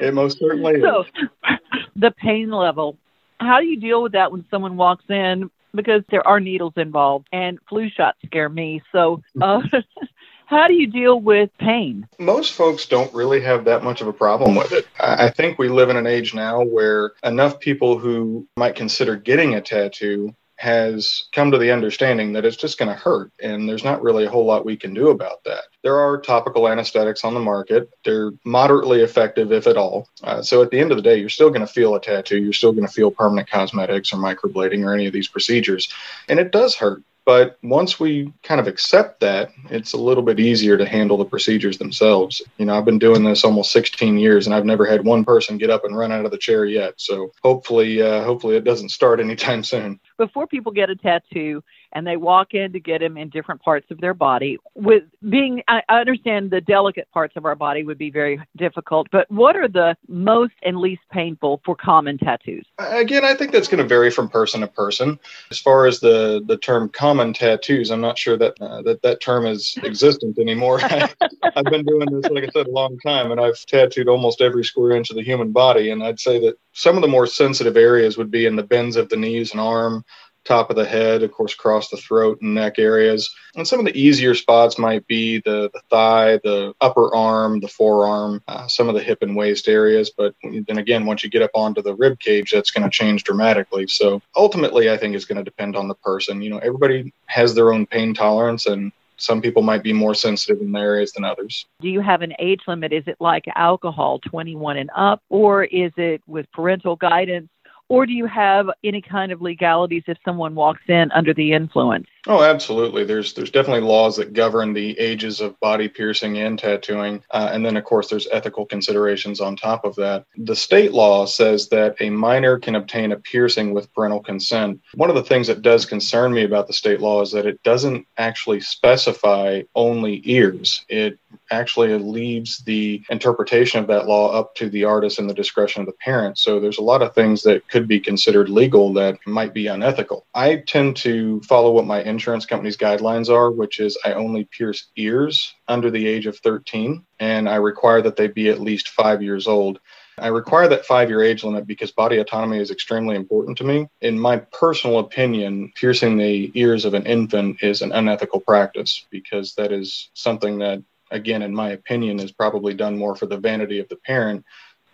it 0.00 0.12
most 0.12 0.38
certainly 0.38 0.80
so, 0.80 1.02
is. 1.02 1.28
The 1.96 2.12
pain 2.12 2.50
level. 2.50 2.96
How 3.40 3.58
do 3.58 3.66
you 3.66 3.80
deal 3.80 4.02
with 4.02 4.12
that 4.12 4.30
when 4.30 4.44
someone 4.50 4.76
walks 4.76 5.04
in 5.08 5.50
because 5.74 6.02
there 6.10 6.26
are 6.26 6.40
needles 6.40 6.74
involved 6.76 7.28
and 7.32 7.58
flu 7.68 7.88
shots 7.88 8.18
scare 8.26 8.48
me. 8.48 8.82
So, 8.92 9.22
uh, 9.40 9.60
how 10.46 10.66
do 10.66 10.74
you 10.74 10.86
deal 10.86 11.20
with 11.20 11.50
pain? 11.58 12.06
Most 12.18 12.54
folks 12.54 12.86
don't 12.86 13.12
really 13.12 13.40
have 13.42 13.64
that 13.66 13.84
much 13.84 14.00
of 14.00 14.06
a 14.06 14.12
problem 14.12 14.54
with 14.54 14.72
it. 14.72 14.86
I 14.98 15.30
think 15.30 15.58
we 15.58 15.68
live 15.68 15.90
in 15.90 15.96
an 15.96 16.06
age 16.06 16.34
now 16.34 16.62
where 16.64 17.12
enough 17.22 17.60
people 17.60 17.98
who 17.98 18.46
might 18.56 18.74
consider 18.74 19.16
getting 19.16 19.54
a 19.54 19.60
tattoo 19.60 20.34
has 20.58 21.28
come 21.32 21.52
to 21.52 21.58
the 21.58 21.70
understanding 21.70 22.32
that 22.32 22.44
it's 22.44 22.56
just 22.56 22.78
going 22.78 22.88
to 22.88 22.94
hurt, 22.94 23.30
and 23.40 23.68
there's 23.68 23.84
not 23.84 24.02
really 24.02 24.24
a 24.24 24.30
whole 24.30 24.44
lot 24.44 24.64
we 24.64 24.76
can 24.76 24.92
do 24.92 25.10
about 25.10 25.44
that. 25.44 25.62
There 25.84 25.96
are 25.96 26.20
topical 26.20 26.68
anesthetics 26.68 27.24
on 27.24 27.32
the 27.32 27.40
market. 27.40 27.88
They're 28.04 28.32
moderately 28.44 29.02
effective, 29.02 29.52
if 29.52 29.68
at 29.68 29.76
all. 29.76 30.08
Uh, 30.24 30.42
so 30.42 30.60
at 30.60 30.70
the 30.72 30.80
end 30.80 30.90
of 30.90 30.96
the 30.96 31.02
day, 31.02 31.16
you're 31.16 31.28
still 31.28 31.50
going 31.50 31.60
to 31.60 31.72
feel 31.72 31.94
a 31.94 32.00
tattoo. 32.00 32.42
You're 32.42 32.52
still 32.52 32.72
going 32.72 32.86
to 32.86 32.92
feel 32.92 33.12
permanent 33.12 33.48
cosmetics 33.48 34.12
or 34.12 34.16
microblading 34.16 34.84
or 34.84 34.92
any 34.92 35.06
of 35.06 35.12
these 35.12 35.28
procedures. 35.28 35.88
And 36.28 36.40
it 36.40 36.50
does 36.50 36.74
hurt. 36.74 37.02
But 37.28 37.58
once 37.62 38.00
we 38.00 38.32
kind 38.42 38.58
of 38.58 38.66
accept 38.66 39.20
that, 39.20 39.50
it's 39.68 39.92
a 39.92 39.98
little 39.98 40.22
bit 40.22 40.40
easier 40.40 40.78
to 40.78 40.88
handle 40.88 41.18
the 41.18 41.26
procedures 41.26 41.76
themselves. 41.76 42.40
You 42.56 42.64
know, 42.64 42.74
I've 42.74 42.86
been 42.86 42.98
doing 42.98 43.22
this 43.22 43.44
almost 43.44 43.70
16 43.72 44.16
years, 44.16 44.46
and 44.46 44.54
I've 44.54 44.64
never 44.64 44.86
had 44.86 45.04
one 45.04 45.26
person 45.26 45.58
get 45.58 45.68
up 45.68 45.84
and 45.84 45.94
run 45.94 46.10
out 46.10 46.24
of 46.24 46.30
the 46.30 46.38
chair 46.38 46.64
yet. 46.64 46.94
So 46.96 47.30
hopefully, 47.44 48.00
uh, 48.00 48.24
hopefully, 48.24 48.56
it 48.56 48.64
doesn't 48.64 48.88
start 48.88 49.20
anytime 49.20 49.62
soon. 49.72 50.00
Before 50.18 50.46
people 50.46 50.72
get 50.72 50.90
a 50.90 50.96
tattoo, 50.96 51.62
and 51.92 52.06
they 52.06 52.16
walk 52.16 52.54
in 52.54 52.72
to 52.72 52.80
get 52.80 53.00
them 53.00 53.16
in 53.16 53.30
different 53.30 53.62
parts 53.62 53.86
of 53.90 54.00
their 54.00 54.14
body. 54.14 54.58
With 54.74 55.04
being, 55.28 55.62
I 55.68 55.82
understand 55.88 56.50
the 56.50 56.60
delicate 56.60 57.08
parts 57.12 57.34
of 57.36 57.44
our 57.44 57.54
body 57.54 57.82
would 57.82 57.98
be 57.98 58.10
very 58.10 58.40
difficult, 58.56 59.08
but 59.10 59.30
what 59.30 59.56
are 59.56 59.68
the 59.68 59.96
most 60.06 60.54
and 60.62 60.78
least 60.78 61.02
painful 61.10 61.60
for 61.64 61.74
common 61.74 62.18
tattoos? 62.18 62.66
Again, 62.78 63.24
I 63.24 63.34
think 63.34 63.52
that's 63.52 63.68
going 63.68 63.82
to 63.82 63.88
vary 63.88 64.10
from 64.10 64.28
person 64.28 64.60
to 64.60 64.66
person. 64.66 65.18
As 65.50 65.58
far 65.58 65.86
as 65.86 66.00
the 66.00 66.42
the 66.46 66.58
term 66.58 66.88
common 66.88 67.32
tattoos, 67.32 67.90
I'm 67.90 68.00
not 68.00 68.18
sure 68.18 68.36
that 68.36 68.60
uh, 68.60 68.82
that 68.82 69.02
that 69.02 69.20
term 69.20 69.46
is 69.46 69.78
existent 69.84 70.38
anymore. 70.38 70.80
I've 70.82 71.64
been 71.64 71.84
doing 71.84 72.08
this, 72.10 72.30
like 72.30 72.44
I 72.44 72.48
said, 72.52 72.66
a 72.66 72.70
long 72.70 72.98
time, 72.98 73.30
and 73.30 73.40
I've 73.40 73.64
tattooed 73.66 74.08
almost 74.08 74.40
every 74.40 74.64
square 74.64 74.92
inch 74.92 75.10
of 75.10 75.16
the 75.16 75.22
human 75.22 75.52
body. 75.52 75.90
And 75.90 76.02
I'd 76.02 76.20
say 76.20 76.38
that 76.40 76.56
some 76.72 76.96
of 76.96 77.02
the 77.02 77.08
more 77.08 77.26
sensitive 77.26 77.76
areas 77.76 78.16
would 78.16 78.30
be 78.30 78.46
in 78.46 78.56
the 78.56 78.62
bends 78.62 78.96
of 78.96 79.08
the 79.08 79.16
knees 79.16 79.52
and 79.52 79.60
arm 79.60 80.04
top 80.48 80.70
of 80.70 80.76
the 80.76 80.84
head, 80.84 81.22
of 81.22 81.30
course, 81.30 81.52
across 81.52 81.90
the 81.90 81.96
throat 81.98 82.40
and 82.40 82.54
neck 82.54 82.78
areas. 82.78 83.32
And 83.54 83.68
some 83.68 83.78
of 83.78 83.84
the 83.84 83.96
easier 83.96 84.34
spots 84.34 84.78
might 84.78 85.06
be 85.06 85.40
the, 85.44 85.70
the 85.72 85.82
thigh, 85.90 86.38
the 86.42 86.74
upper 86.80 87.14
arm, 87.14 87.60
the 87.60 87.68
forearm, 87.68 88.42
uh, 88.48 88.66
some 88.66 88.88
of 88.88 88.94
the 88.94 89.02
hip 89.02 89.18
and 89.22 89.36
waist 89.36 89.68
areas. 89.68 90.10
But 90.10 90.34
then 90.42 90.78
again, 90.78 91.04
once 91.04 91.22
you 91.22 91.30
get 91.30 91.42
up 91.42 91.50
onto 91.54 91.82
the 91.82 91.94
rib 91.94 92.18
cage, 92.18 92.50
that's 92.50 92.70
going 92.70 92.84
to 92.84 92.90
change 92.90 93.24
dramatically. 93.24 93.86
So 93.86 94.22
ultimately, 94.34 94.90
I 94.90 94.96
think 94.96 95.14
it's 95.14 95.26
going 95.26 95.38
to 95.38 95.44
depend 95.44 95.76
on 95.76 95.86
the 95.86 95.94
person. 95.94 96.40
You 96.40 96.50
know, 96.50 96.58
everybody 96.58 97.12
has 97.26 97.54
their 97.54 97.72
own 97.72 97.86
pain 97.86 98.14
tolerance 98.14 98.66
and 98.66 98.90
some 99.18 99.42
people 99.42 99.62
might 99.62 99.82
be 99.82 99.92
more 99.92 100.14
sensitive 100.14 100.62
in 100.62 100.72
their 100.72 100.94
areas 100.94 101.12
than 101.12 101.24
others. 101.24 101.66
Do 101.80 101.88
you 101.88 102.00
have 102.00 102.22
an 102.22 102.34
age 102.38 102.60
limit? 102.66 102.92
Is 102.92 103.02
it 103.06 103.16
like 103.20 103.44
alcohol, 103.54 104.20
21 104.20 104.78
and 104.78 104.90
up, 104.96 105.22
or 105.28 105.64
is 105.64 105.92
it 105.96 106.22
with 106.26 106.50
parental 106.52 106.96
guidance? 106.96 107.48
Or 107.88 108.04
do 108.04 108.12
you 108.12 108.26
have 108.26 108.70
any 108.84 109.00
kind 109.00 109.32
of 109.32 109.40
legalities 109.40 110.02
if 110.06 110.18
someone 110.24 110.54
walks 110.54 110.82
in 110.88 111.10
under 111.12 111.32
the 111.32 111.52
influence? 111.52 112.06
Oh, 112.26 112.42
absolutely. 112.42 113.04
There's 113.04 113.32
there's 113.32 113.50
definitely 113.50 113.88
laws 113.88 114.16
that 114.16 114.34
govern 114.34 114.74
the 114.74 114.98
ages 114.98 115.40
of 115.40 115.58
body 115.60 115.88
piercing 115.88 116.38
and 116.38 116.58
tattooing, 116.58 117.22
uh, 117.30 117.48
and 117.52 117.64
then 117.64 117.76
of 117.78 117.84
course 117.84 118.08
there's 118.08 118.28
ethical 118.30 118.66
considerations 118.66 119.40
on 119.40 119.56
top 119.56 119.84
of 119.84 119.94
that. 119.96 120.26
The 120.36 120.54
state 120.54 120.92
law 120.92 121.24
says 121.24 121.68
that 121.68 121.96
a 122.00 122.10
minor 122.10 122.58
can 122.58 122.74
obtain 122.74 123.12
a 123.12 123.16
piercing 123.16 123.72
with 123.72 123.92
parental 123.94 124.20
consent. 124.20 124.82
One 124.94 125.08
of 125.08 125.16
the 125.16 125.22
things 125.22 125.46
that 125.46 125.62
does 125.62 125.86
concern 125.86 126.34
me 126.34 126.44
about 126.44 126.66
the 126.66 126.74
state 126.74 127.00
law 127.00 127.22
is 127.22 127.32
that 127.32 127.46
it 127.46 127.62
doesn't 127.62 128.06
actually 128.18 128.60
specify 128.60 129.62
only 129.74 130.20
ears. 130.24 130.84
It 130.88 131.18
actually 131.50 131.96
leaves 131.98 132.58
the 132.58 133.02
interpretation 133.10 133.80
of 133.80 133.86
that 133.88 134.06
law 134.06 134.32
up 134.32 134.54
to 134.56 134.68
the 134.68 134.84
artist 134.84 135.18
and 135.18 135.28
the 135.28 135.34
discretion 135.34 135.80
of 135.80 135.86
the 135.86 135.92
parent. 135.94 136.38
So 136.38 136.60
there's 136.60 136.78
a 136.78 136.82
lot 136.82 137.02
of 137.02 137.14
things 137.14 137.42
that 137.42 137.68
could 137.68 137.88
be 137.88 138.00
considered 138.00 138.48
legal 138.48 138.92
that 138.94 139.18
might 139.26 139.54
be 139.54 139.66
unethical. 139.66 140.26
I 140.34 140.56
tend 140.66 140.96
to 140.98 141.40
follow 141.42 141.72
what 141.72 141.86
my 141.86 142.02
insurance 142.02 142.46
company's 142.46 142.76
guidelines 142.76 143.28
are, 143.28 143.50
which 143.50 143.80
is 143.80 143.98
I 144.04 144.12
only 144.12 144.44
pierce 144.44 144.88
ears 144.96 145.54
under 145.66 145.90
the 145.90 146.06
age 146.06 146.26
of 146.26 146.38
13, 146.38 147.04
and 147.18 147.48
I 147.48 147.56
require 147.56 148.02
that 148.02 148.16
they 148.16 148.28
be 148.28 148.48
at 148.48 148.60
least 148.60 148.88
five 148.88 149.22
years 149.22 149.46
old. 149.46 149.80
I 150.20 150.28
require 150.28 150.68
that 150.68 150.86
five 150.86 151.08
year 151.08 151.22
age 151.22 151.44
limit 151.44 151.66
because 151.66 151.92
body 151.92 152.18
autonomy 152.18 152.58
is 152.58 152.70
extremely 152.70 153.16
important 153.16 153.58
to 153.58 153.64
me. 153.64 153.88
In 154.00 154.18
my 154.18 154.38
personal 154.38 154.98
opinion, 154.98 155.72
piercing 155.74 156.16
the 156.16 156.50
ears 156.54 156.84
of 156.84 156.94
an 156.94 157.06
infant 157.06 157.62
is 157.62 157.82
an 157.82 157.92
unethical 157.92 158.40
practice 158.40 159.06
because 159.10 159.54
that 159.54 159.72
is 159.72 160.10
something 160.14 160.58
that, 160.58 160.82
again, 161.10 161.42
in 161.42 161.54
my 161.54 161.70
opinion, 161.70 162.20
is 162.20 162.32
probably 162.32 162.74
done 162.74 162.96
more 162.96 163.16
for 163.16 163.26
the 163.26 163.38
vanity 163.38 163.78
of 163.78 163.88
the 163.88 163.96
parent 163.96 164.44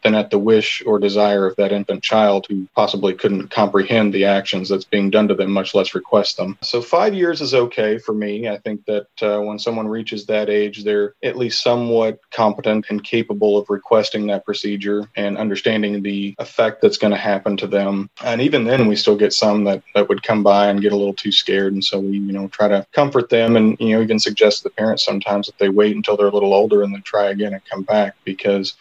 than 0.04 0.14
at 0.14 0.30
the 0.30 0.38
wish 0.38 0.82
or 0.86 0.98
desire 0.98 1.46
of 1.46 1.56
that 1.56 1.72
infant 1.72 2.02
child 2.02 2.46
who 2.48 2.68
possibly 2.76 3.14
couldn't 3.14 3.48
comprehend 3.48 4.12
the 4.12 4.26
actions 4.26 4.68
that's 4.68 4.84
being 4.84 5.10
done 5.10 5.26
to 5.28 5.34
them, 5.34 5.50
much 5.50 5.74
less 5.74 5.94
request 5.94 6.36
them. 6.36 6.56
So, 6.60 6.82
five 6.82 7.14
years 7.14 7.40
is 7.40 7.54
okay 7.54 7.98
for 7.98 8.12
me. 8.12 8.48
I 8.48 8.58
think 8.58 8.84
that 8.84 9.06
uh, 9.22 9.40
when 9.40 9.58
someone 9.58 9.88
reaches 9.88 10.26
that 10.26 10.50
age, 10.50 10.84
they're 10.84 11.14
at 11.22 11.36
least 11.36 11.62
somewhat 11.62 12.20
competent 12.30 12.86
and 12.90 13.02
capable 13.02 13.56
of 13.56 13.70
requesting 13.70 14.26
that 14.26 14.44
procedure 14.44 15.08
and 15.16 15.38
understanding 15.38 16.02
the 16.02 16.34
effect 16.38 16.82
that's 16.82 16.98
going 16.98 17.12
to 17.12 17.16
happen 17.16 17.56
to 17.56 17.66
them. 17.66 18.10
And 18.22 18.42
even 18.42 18.64
then, 18.64 18.86
we 18.86 18.96
still 18.96 19.16
get 19.16 19.32
some 19.32 19.64
that, 19.64 19.82
that 19.94 20.08
would 20.08 20.22
come 20.22 20.42
by 20.42 20.68
and 20.68 20.82
get 20.82 20.92
a 20.92 20.96
little 20.96 21.14
too 21.14 21.32
scared. 21.32 21.72
And 21.72 21.84
so 21.84 21.98
we, 21.98 22.18
you 22.18 22.32
know, 22.32 22.48
try 22.48 22.68
to 22.68 22.86
comfort 22.92 23.30
them 23.30 23.56
and, 23.56 23.78
you 23.80 23.96
know, 23.96 24.02
even 24.02 24.18
suggest 24.18 24.58
to 24.58 24.64
the 24.64 24.70
parents 24.70 25.04
sometimes 25.04 25.46
that 25.46 25.58
they 25.58 25.70
wait 25.70 25.96
until 25.96 26.16
they're 26.16 26.26
a 26.26 26.32
little 26.32 26.52
older 26.52 26.82
and 26.82 26.92
then 26.92 27.02
try 27.02 27.26
again 27.30 27.54
and 27.54 27.64
come 27.64 27.82
back 27.82 28.14
because 28.24 28.74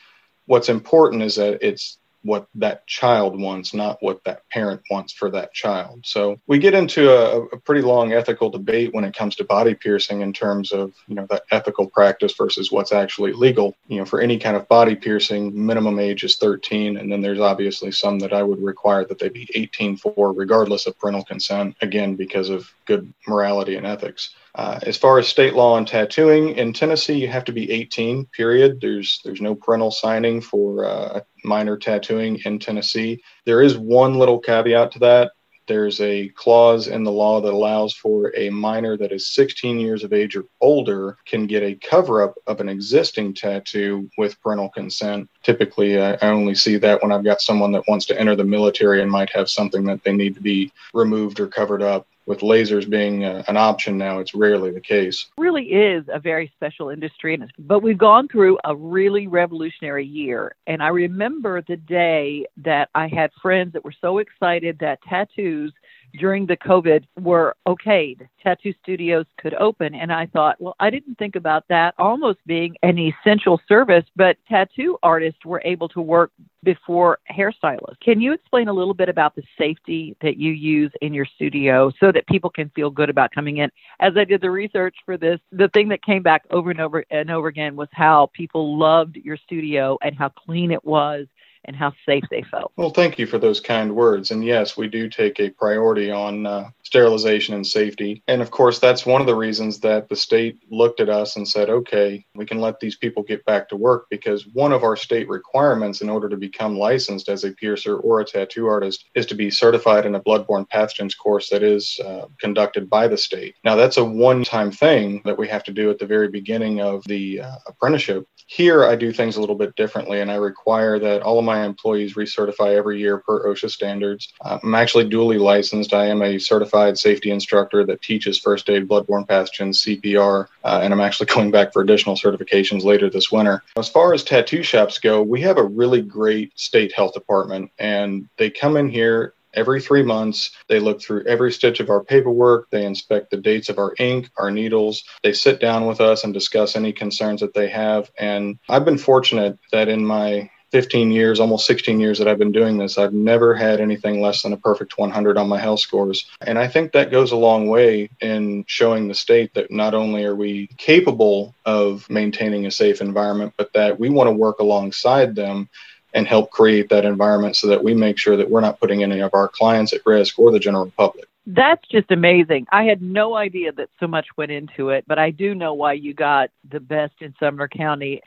what's 0.46 0.70
important 0.70 1.24
is 1.24 1.36
that 1.36 1.60
it's 1.62 2.00
what 2.24 2.48
that 2.56 2.88
child 2.88 3.40
wants, 3.40 3.74
not 3.74 3.98
what 4.02 4.24
that 4.24 4.48
parent 4.50 4.82
wants 4.90 5.14
for 5.14 5.30
that 5.32 5.54
child. 5.54 6.02
So 6.06 6.40
we 6.48 6.58
get 6.58 6.74
into 6.74 7.12
a, 7.12 7.44
a, 7.44 7.58
pretty 7.60 7.82
long 7.82 8.14
ethical 8.14 8.50
debate 8.50 8.94
when 8.94 9.04
it 9.04 9.16
comes 9.16 9.36
to 9.36 9.44
body 9.44 9.74
piercing 9.74 10.22
in 10.22 10.34
terms 10.34 10.72
of, 10.72 10.94
you 11.08 11.16
know, 11.16 11.26
the 11.30 11.42
ethical 11.52 11.88
practice 11.88 12.34
versus 12.38 12.72
what's 12.72 12.92
actually 12.92 13.34
legal. 13.34 13.76
You 13.88 14.00
know, 14.00 14.06
for 14.06 14.22
any 14.22 14.40
kind 14.40 14.56
of 14.56 14.68
body 14.68 14.96
piercing, 14.96 15.66
minimum 15.66 16.00
age 16.00 16.24
is 16.24 16.38
13. 16.38 16.98
And 16.98 17.12
then 17.12 17.22
there's 17.22 17.40
obviously 17.40 17.92
some 17.92 18.20
that 18.20 18.34
I 18.34 18.44
would 18.44 18.62
require 18.62 19.06
that 19.06 19.20
they 19.20 19.30
be 19.30 19.50
18 19.54 19.98
for, 19.98 20.34
regardless 20.34 20.88
of 20.88 20.98
parental 20.98 21.24
consent, 21.24 21.76
again, 21.82 22.16
because 22.16 22.50
of 22.50 22.70
good 22.86 23.14
morality 23.28 23.76
and 23.76 23.86
ethics. 23.86 24.34
Uh, 24.56 24.80
as 24.84 24.98
far 24.98 25.18
as 25.18 25.28
state 25.28 25.56
law 25.56 25.74
on 25.74 25.86
tattooing 25.86 26.50
in 26.50 26.74
Tennessee, 26.74 27.18
you 27.18 27.28
have 27.28 27.46
to 27.46 27.52
be 27.52 27.72
18. 27.72 28.26
Period. 28.26 28.80
There's 28.80 29.20
there's 29.24 29.42
no 29.42 29.56
parental 29.56 29.90
signing 29.90 30.42
for 30.42 30.86
uh, 30.86 31.22
minor 31.44 31.78
tattooing 31.78 32.40
in 32.46 32.60
Tennessee. 32.60 33.22
There 33.46 33.62
is 33.62 33.78
one 33.78 34.16
little 34.16 34.40
caveat 34.40 34.92
to 34.94 35.00
that. 35.00 35.32
There's 35.66 36.02
a 36.02 36.28
clause 36.30 36.88
in 36.88 37.06
the 37.06 37.12
law 37.12 37.40
that 37.40 37.54
allows 37.54 37.94
for 37.94 38.34
a 38.36 38.50
minor 38.50 38.98
that 38.98 39.14
is 39.14 39.34
16 39.34 39.80
years 39.80 40.04
of 40.04 40.12
age 40.12 40.36
or 40.36 40.44
older 40.60 41.18
can 41.26 41.48
get 41.48 41.64
a 41.64 41.76
cover 41.76 42.22
up 42.22 42.36
of 42.48 42.60
an 42.60 42.68
existing 42.68 43.34
tattoo 43.34 44.10
with 44.18 44.42
parental 44.42 44.70
consent. 44.70 45.30
Typically, 45.42 46.02
I 46.02 46.18
only 46.22 46.56
see 46.56 46.76
that 46.78 47.02
when 47.02 47.14
I've 47.14 47.24
got 47.24 47.42
someone 47.42 47.72
that 47.72 47.88
wants 47.88 48.06
to 48.08 48.20
enter 48.20 48.36
the 48.36 48.44
military 48.44 49.02
and 49.02 49.10
might 49.10 49.30
have 49.30 49.50
something 49.50 49.86
that 49.86 50.04
they 50.04 50.12
need 50.12 50.36
to 50.36 50.42
be 50.42 50.72
removed 50.94 51.40
or 51.40 51.48
covered 51.48 51.82
up 51.82 52.08
with 52.26 52.40
lasers 52.40 52.90
being 52.90 53.26
uh, 53.26 53.44
an 53.48 53.58
option 53.58 53.98
now, 53.98 54.20
it's 54.20 54.34
rarely 54.34 54.72
the 54.72 54.82
case. 54.82 55.28
It 55.38 55.42
really 55.42 55.66
is 55.66 56.06
a 56.12 56.20
very 56.20 56.52
special 56.56 56.90
industry, 56.90 57.40
but 57.60 57.80
we've 57.80 57.98
gone 57.98 58.28
through 58.28 58.58
a 58.64 58.76
really 58.76 59.28
revolutionary 59.28 60.06
year. 60.06 60.56
And 60.68 60.82
I 60.82 60.88
remember 60.90 61.62
the 61.62 61.78
day 61.78 62.46
that 62.58 62.90
I 62.96 63.08
had 63.08 63.32
friends 63.42 63.74
that 63.74 63.84
were 63.84 63.94
so 64.00 64.20
excited 64.20 64.80
that 64.80 65.02
tattoos 65.04 65.74
during 66.14 66.46
the 66.46 66.58
COVID 66.58 67.06
were 67.20 67.56
okayed. 67.68 68.28
Tattoo 68.42 68.74
studios 68.82 69.26
could 69.38 69.54
open. 69.56 69.96
And 69.96 70.12
I 70.12 70.28
thought, 70.28 70.60
well, 70.60 70.76
I 70.80 70.90
didn't 70.90 71.18
think 71.18 71.36
about 71.36 71.66
that 71.70 71.96
almost 71.98 72.40
being 72.46 72.76
an 72.84 72.98
essential 72.98 73.60
service, 73.68 74.06
but 74.16 74.38
tattoo 74.48 74.98
artists 75.02 75.46
were 75.46 75.62
able 75.66 75.90
to 75.90 76.02
work 76.02 76.32
before 76.64 77.20
hairstylists. 77.32 78.00
Can 78.02 78.22
you 78.22 78.34
explain 78.34 78.68
a 78.68 78.74
little 78.74 78.94
bit 78.94 79.10
about 79.10 79.36
the 79.36 79.44
safety 79.58 80.16
that 80.22 80.38
you 80.38 80.52
use 80.52 80.92
in 81.02 81.14
your 81.14 81.26
studio 81.26 81.92
so 82.00 82.12
that 82.12 82.28
people 82.28 82.50
can 82.50 82.70
feel 82.70 82.90
good 82.90 83.10
about 83.10 83.32
coming 83.32 83.58
in? 83.58 83.70
As 84.00 84.14
I 84.16 84.24
did 84.24 84.42
the 84.42 84.52
research 84.52 84.96
for 85.06 85.18
this, 85.18 85.40
the 85.52 85.70
thing 85.70 85.90
that 85.90 86.04
came 86.04 86.24
back 86.24 86.44
over 86.52 86.72
and 86.72 86.80
over 86.80 87.04
and 87.10 87.30
over 87.30 87.48
again 87.48 87.76
was 87.76 87.90
how 87.92 88.30
people 88.34 88.78
loved 88.78 89.18
your 89.18 89.38
studio 89.38 89.98
and 90.02 90.16
how 90.18 90.30
clean 90.30 90.72
it 90.72 90.84
was 90.86 91.28
and 91.66 91.76
how 91.76 91.94
safe 92.06 92.24
they 92.30 92.44
felt. 92.44 92.72
Well, 92.76 92.90
thank 92.90 93.18
you 93.18 93.26
for 93.26 93.38
those 93.38 93.60
kind 93.60 93.96
words. 93.96 94.32
And 94.32 94.44
yes, 94.44 94.78
we 94.78 94.88
do 94.88 95.10
take 95.10 95.40
a 95.40 95.50
priority 95.50 96.12
on 96.12 96.46
uh, 96.46 96.70
sterilization 96.84 97.56
and 97.56 97.66
safety. 97.66 98.22
And 98.28 98.42
of 98.42 98.52
course, 98.52 98.80
that's 98.80 99.06
one 99.06 99.22
of 99.22 99.28
the 99.28 99.36
reasons 99.36 99.80
that 99.80 100.10
the 100.10 100.16
state 100.16 100.60
looked 100.70 101.00
at 101.00 101.10
us 101.10 101.36
and 101.36 101.48
said, 101.48 101.70
okay, 101.70 102.26
we 102.36 102.46
can 102.46 102.60
let 102.60 102.80
these 102.80 102.98
people 102.98 103.24
get 103.24 103.46
back 103.46 103.70
to 103.70 103.76
work 103.76 104.08
because 104.10 104.48
one 104.54 104.72
of 104.72 104.84
our 104.84 104.96
state 104.96 105.28
requirements 105.30 106.02
in 106.02 106.10
order 106.10 106.30
to 106.30 106.38
become 106.38 106.78
licensed 106.78 107.30
as 107.30 107.44
a 107.44 107.52
piercer 107.52 107.98
or 107.98 108.20
a 108.20 108.26
tattoo 108.26 108.68
artist 108.68 109.06
is 109.16 109.26
to 109.28 109.36
be 109.36 109.50
certified 109.50 110.06
in 110.06 110.16
a 110.16 110.22
bloodborne 110.22 110.68
pathogens 110.70 111.18
course 111.18 111.50
that 111.50 111.64
is 111.64 112.00
uh, 112.06 112.26
conducted 112.40 112.90
by 112.90 113.08
the 113.08 113.18
state. 113.18 113.56
Now, 113.64 113.76
that's 113.76 113.98
a 113.98 114.06
one 114.06 114.44
time 114.44 114.72
thing 114.72 115.22
that 115.26 115.38
we 115.38 115.48
have 115.48 115.64
to 115.64 115.72
do 115.72 115.90
at 115.90 116.00
the 116.00 116.06
very 116.06 116.28
beginning 116.28 116.82
of 116.82 117.04
the 117.06 117.42
uh, 117.42 117.56
apprenticeship. 117.68 118.28
Here, 118.48 118.86
I 118.86 118.96
do 118.96 119.12
things 119.12 119.38
a 119.38 119.40
little 119.40 119.56
bit 119.56 119.76
differently, 119.76 120.22
and 120.22 120.32
I 120.32 120.36
require 120.36 121.00
that 121.00 121.22
all 121.22 121.40
of 121.40 121.46
my 121.54 121.66
employees 121.66 122.16
recertify 122.16 122.76
every 122.76 123.00
year 123.00 123.20
per 123.20 123.46
OSHA 123.46 123.70
standards. 123.70 124.34
Uh, 124.42 124.58
I'm 124.64 124.74
actually 124.74 125.08
dually 125.08 125.40
licensed. 125.40 125.94
I 125.94 126.08
am 126.08 126.22
a 126.24 126.40
certified 126.40 126.98
safety 126.98 127.30
instructor 127.30 127.86
that 127.86 128.02
teaches 128.02 128.40
first 128.40 128.70
aid, 128.70 128.88
bloodborne 128.88 129.28
pathogens, 129.28 129.78
CPR, 129.84 130.48
uh, 130.64 130.80
and 130.82 130.92
I'm 130.92 131.02
actually 131.02 131.28
going 131.36 131.52
back 131.52 131.72
for 131.72 131.82
additional 131.82 132.16
certifications 132.16 132.84
later 132.84 133.10
this 133.10 133.32
winter. 133.32 133.62
As 133.78 133.88
far 133.88 134.14
as 134.14 134.24
tattoo 134.24 134.64
shops 134.64 134.98
go, 134.98 135.22
we 135.22 135.42
have 135.42 135.58
a 135.58 135.64
really 135.64 136.02
great 136.02 136.58
state 136.58 136.92
health 136.94 137.14
department, 137.14 137.72
and 137.78 138.28
they 138.38 138.50
come 138.50 138.76
in 138.76 138.90
here 138.90 139.36
every 139.54 139.80
three 139.80 140.04
months. 140.04 140.52
They 140.68 140.80
look 140.80 141.02
through 141.02 141.26
every 141.26 141.52
stitch 141.52 141.80
of 141.80 141.90
our 141.90 142.04
paperwork. 142.04 142.70
They 142.72 142.86
inspect 142.86 143.30
the 143.30 143.38
dates 143.38 143.70
of 143.70 143.78
our 143.78 143.94
ink, 144.00 144.30
our 144.38 144.50
needles. 144.50 145.04
They 145.22 145.34
sit 145.34 145.60
down 145.60 145.86
with 145.86 146.02
us 146.02 146.24
and 146.24 146.34
discuss 146.34 146.76
any 146.76 146.92
concerns 146.92 147.42
that 147.42 147.54
they 147.54 147.70
have. 147.70 148.10
And 148.18 148.58
I've 148.70 148.86
been 148.86 148.98
fortunate 148.98 149.60
that 149.72 149.90
in 149.90 150.04
my 150.04 150.50
15 150.74 151.12
years, 151.12 151.40
almost 151.40 151.68
16 151.68 152.00
years 152.00 152.18
that 152.18 152.28
I've 152.28 152.40
been 152.40 152.52
doing 152.52 152.80
this, 152.80 152.98
I've 152.98 153.14
never 153.14 153.54
had 153.54 153.80
anything 153.80 154.22
less 154.22 154.42
than 154.42 154.54
a 154.54 154.58
perfect 154.58 154.98
100 154.98 155.38
on 155.38 155.48
my 155.48 155.60
health 155.60 155.82
scores. 155.82 156.26
And 156.42 156.58
I 156.58 156.68
think 156.68 156.92
that 156.92 157.12
goes 157.12 157.32
a 157.32 157.36
long 157.36 157.68
way 157.68 158.10
in 158.22 158.66
showing 158.68 159.08
the 159.08 159.14
state 159.14 159.54
that 159.54 159.70
not 159.70 159.94
only 159.94 160.26
are 160.26 160.36
we 160.36 160.66
capable 160.78 161.54
of 161.64 162.10
maintaining 162.10 162.66
a 162.66 162.72
safe 162.72 163.02
environment, 163.02 163.54
but 163.56 163.72
that 163.74 164.00
we 164.00 164.10
want 164.10 164.30
to 164.30 164.32
work 164.32 164.58
alongside 164.58 165.36
them 165.36 165.70
and 166.16 166.28
help 166.28 166.50
create 166.50 166.90
that 166.90 167.06
environment 167.06 167.56
so 167.56 167.68
that 167.68 167.84
we 167.84 167.94
make 167.94 168.18
sure 168.18 168.36
that 168.36 168.50
we're 168.50 168.60
not 168.60 168.80
putting 168.80 169.04
any 169.04 169.20
of 169.20 169.36
our 169.36 169.48
clients 169.48 169.94
at 169.94 170.02
risk 170.08 170.40
or 170.40 170.52
the 170.52 170.60
general 170.60 170.92
public. 170.98 171.28
That's 171.46 171.86
just 171.90 172.10
amazing. 172.10 172.68
I 172.72 172.84
had 172.84 173.02
no 173.02 173.36
idea 173.36 173.74
that 173.74 173.90
so 174.00 174.08
much 174.08 174.28
went 174.38 174.52
into 174.52 174.90
it, 174.90 175.04
but 175.08 175.20
I 175.20 175.30
do 175.30 175.54
know 175.54 175.74
why 175.74 175.94
you 175.94 176.14
got 176.14 176.50
the 176.72 176.80
best 176.80 177.16
in 177.20 177.34
Sumner 177.38 177.68
County. 177.68 178.22